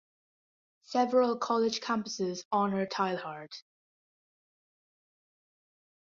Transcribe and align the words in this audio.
Several 0.85 1.37
college 1.37 1.79
campuses 1.79 2.43
honor 2.51 2.87
Teilhard. 2.87 3.51